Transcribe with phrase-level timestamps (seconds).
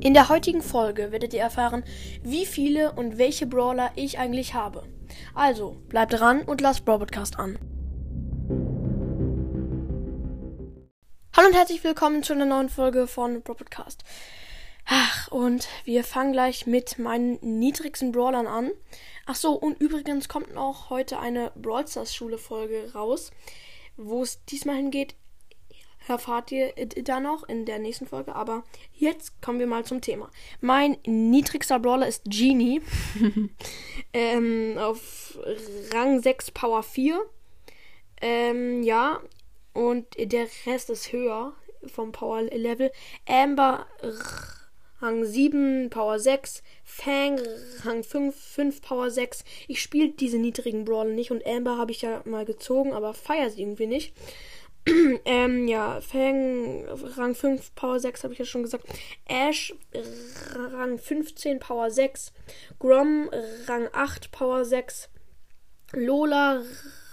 [0.00, 1.82] In der heutigen Folge werdet ihr erfahren,
[2.22, 4.84] wie viele und welche Brawler ich eigentlich habe.
[5.34, 7.58] Also, bleibt dran und lasst Brawl Podcast an.
[11.36, 14.04] Hallo und herzlich willkommen zu einer neuen Folge von Brawl Podcast.
[14.86, 18.70] Ach, und wir fangen gleich mit meinen niedrigsten Brawlern an.
[19.26, 23.32] Ach so, und übrigens kommt noch heute eine Brawl Stars Schule Folge raus,
[23.96, 25.16] wo es diesmal hingeht
[26.08, 26.72] erfahrt ihr
[27.02, 28.34] da noch in der nächsten Folge.
[28.34, 30.30] Aber jetzt kommen wir mal zum Thema.
[30.60, 32.80] Mein niedrigster Brawler ist Genie.
[34.12, 35.38] ähm, auf
[35.92, 37.20] Rang 6 Power 4.
[38.20, 39.20] Ähm, ja.
[39.72, 41.54] Und der Rest ist höher
[41.86, 42.90] vom Power Level.
[43.26, 43.86] Amber
[45.00, 46.62] Rang 7, Power 6.
[46.84, 47.38] Fang
[47.84, 49.44] Rang 5, 5 Power 6.
[49.68, 53.50] Ich spiele diese niedrigen Brawler nicht und Amber habe ich ja mal gezogen, aber feiere
[53.50, 54.12] sie irgendwie nicht.
[55.24, 56.84] ähm, ja, Fang
[57.16, 58.84] Rang 5, Power 6, habe ich ja schon gesagt.
[59.26, 59.74] Ash
[60.54, 62.32] Rang 15, Power 6.
[62.78, 63.30] Grom
[63.66, 65.08] Rang 8, Power 6.
[65.92, 66.62] Lola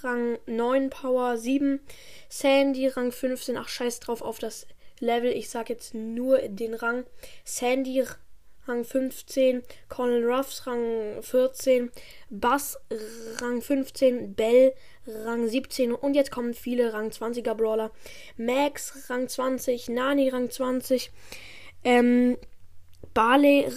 [0.01, 1.79] Rang 9, Power 7.
[2.29, 3.57] Sandy Rang 15.
[3.57, 4.67] Ach, scheiß drauf auf das
[4.99, 5.31] Level.
[5.31, 7.05] Ich sag jetzt nur den Rang.
[7.43, 8.03] Sandy
[8.67, 11.91] Rang 15, Colin Ruffs Rang 14,
[12.29, 12.77] Bass
[13.41, 14.73] Rang 15, Bell
[15.07, 17.91] Rang 17 und jetzt kommen viele Rang 20er Brawler.
[18.37, 21.11] Max Rang 20, Nani Rang 20,
[21.83, 22.37] ähm,
[23.13, 23.67] Barley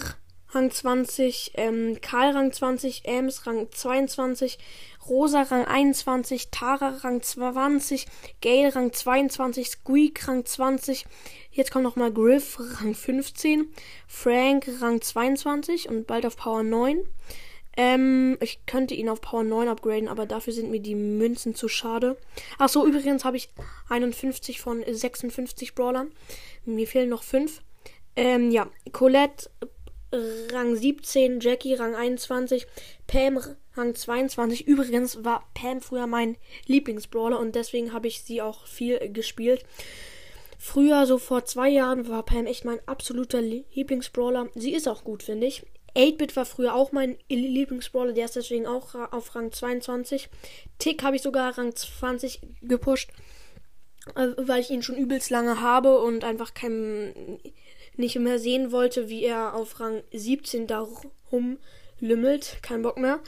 [0.51, 4.57] Rang 20, ähm, Karl Rang 20, Ems Rang 22,
[5.07, 8.07] Rosa Rang 21, Tara Rang 20,
[8.41, 11.05] Gale Rang 22, Squeak Rang 20,
[11.51, 13.67] jetzt kommt nochmal Griff Rang 15,
[14.07, 16.99] Frank Rang 22 und bald auf Power 9.
[17.77, 21.67] Ähm, ich könnte ihn auf Power 9 upgraden, aber dafür sind mir die Münzen zu
[21.67, 22.17] schade.
[22.57, 23.49] Ach so, übrigens habe ich
[23.87, 26.11] 51 von 56 Brawlern.
[26.65, 27.61] Mir fehlen noch 5.
[28.15, 29.49] Ähm, ja, Colette
[30.11, 32.65] Rang 17, Jackie Rang 21,
[33.07, 33.39] Pam
[33.75, 34.67] Rang 22.
[34.67, 39.63] Übrigens war Pam früher mein Lieblingsbrawler und deswegen habe ich sie auch viel gespielt.
[40.57, 44.49] Früher, so vor zwei Jahren, war Pam echt mein absoluter Lieblingsbrawler.
[44.55, 45.63] Sie ist auch gut, finde ich.
[45.95, 50.29] 8-Bit war früher auch mein Lieblingsbrawler, der ist deswegen auch auf Rang 22.
[50.77, 53.09] Tick habe ich sogar Rang 20 gepusht,
[54.15, 57.39] äh, weil ich ihn schon übelst lange habe und einfach kein
[57.99, 60.87] nicht mehr sehen wollte, wie er auf Rang 17 da
[61.31, 62.57] rumlümmelt.
[62.61, 63.19] Kein Bock mehr.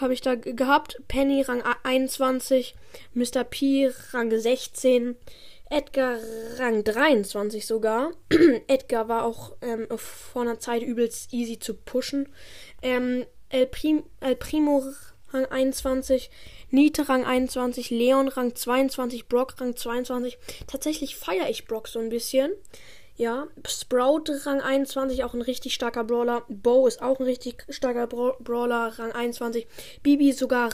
[0.00, 1.00] Habe ich da gehabt.
[1.06, 2.74] Penny Rang 21,
[3.14, 3.44] Mr.
[3.44, 5.16] P Rang 16,
[5.70, 6.18] Edgar
[6.58, 8.12] Rang 23 sogar.
[8.66, 12.28] Edgar war auch ähm, vor einer Zeit übelst easy zu pushen.
[12.82, 14.82] Ähm, El, Prim El Primo
[15.32, 16.30] Rang 21,
[16.70, 20.38] Nite Rang 21, Leon Rang 22, Brock Rang 22.
[20.66, 22.52] Tatsächlich feiere ich Brock so ein bisschen.
[23.16, 26.44] Ja, Sprout Rang 21, auch ein richtig starker Brawler.
[26.48, 29.66] Bo ist auch ein richtig starker Bra Brawler, Rang 21.
[30.02, 30.70] Bibi sogar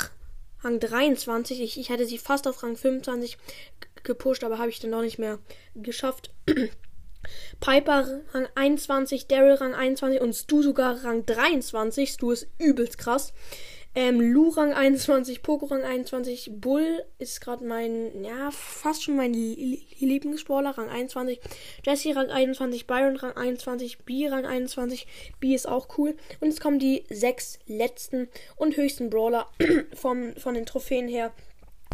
[0.62, 1.60] Rang 23.
[1.60, 3.38] Ich, ich hätte sie fast auf Rang 25
[4.02, 5.38] gepusht, aber habe ich dann noch nicht mehr
[5.76, 6.30] geschafft.
[7.60, 12.10] Piper Rang 21, Daryl Rang 21 und Stu sogar Rang 23.
[12.10, 13.32] Stu ist übelst krass.
[13.94, 19.34] Ähm, Lu Rang 21, Poco Rang 21, Bull ist gerade mein, ja, fast schon mein
[19.34, 21.38] Lieblingssportler, Rang 21,
[21.84, 25.06] Jesse Rang 21, Byron Rang 21, B Rang 21,
[25.40, 26.16] B ist auch cool.
[26.40, 29.48] Und jetzt kommen die sechs letzten und höchsten Brawler
[29.94, 31.30] vom, von den Trophäen her.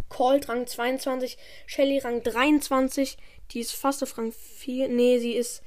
[0.09, 3.19] Colt Rang 22, Shelly Rang 23,
[3.51, 5.63] die ist fast auf Rang 4, nee, sie ist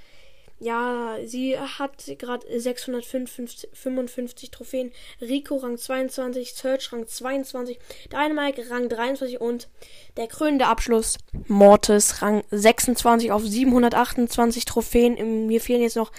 [0.62, 4.92] ja, sie hat gerade 655 Trophäen.
[5.20, 7.80] Rico Rang 22, Search Rang 22,
[8.12, 9.70] Dynamite Rang 23 und
[10.18, 11.18] der krönende Abschluss
[11.48, 15.48] Mortis Rang 26 auf 728 Trophäen.
[15.48, 16.12] Mir fehlen jetzt noch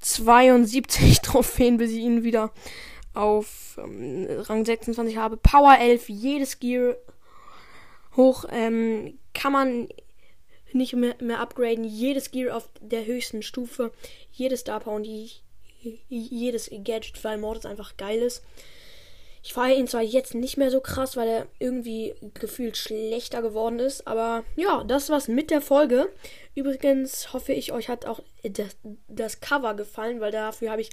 [0.00, 2.52] 72 Trophäen, bis ich ihn wieder
[3.12, 5.36] auf ähm, Rang 26 habe.
[5.36, 6.94] Power 11, jedes Gear
[8.16, 8.46] hoch.
[8.50, 9.88] Ähm, kann man
[10.72, 11.84] nicht mehr, mehr upgraden.
[11.84, 13.92] Jedes Gear auf der höchsten Stufe,
[14.32, 15.06] jedes Star Power und
[16.08, 18.42] jedes Gadget, weil Mortis einfach geil ist.
[19.42, 23.78] Ich feiere ihn zwar jetzt nicht mehr so krass, weil er irgendwie gefühlt schlechter geworden
[23.78, 26.12] ist, aber ja, das war's mit der Folge.
[26.54, 28.76] Übrigens hoffe ich, euch hat auch das,
[29.08, 30.90] das Cover gefallen, weil dafür habe ich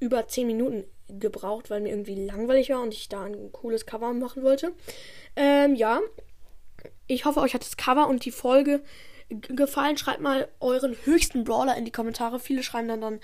[0.00, 4.12] über 10 Minuten gebraucht, weil mir irgendwie langweilig war und ich da ein cooles Cover
[4.12, 4.72] machen wollte.
[5.36, 6.00] Ähm, ja,
[7.06, 8.82] ich hoffe, euch hat das Cover und die Folge
[9.28, 9.96] gefallen.
[9.96, 12.38] Schreibt mal euren höchsten Brawler in die Kommentare.
[12.38, 13.20] Viele schreiben dann dann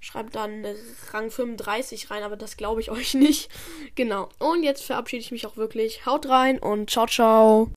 [0.00, 0.64] schreibt dann
[1.12, 3.50] Rang 35 rein, aber das glaube ich euch nicht.
[3.94, 4.28] Genau.
[4.38, 6.06] Und jetzt verabschiede ich mich auch wirklich.
[6.06, 7.64] Haut rein und ciao ciao.